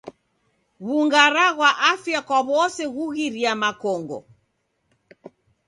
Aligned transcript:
W'ungara 0.85 1.45
ghwa 1.55 1.69
afya 1.91 2.19
kwa 2.27 2.39
w'ose 2.47 2.83
kughiria 2.93 3.53
makongo. 3.61 4.19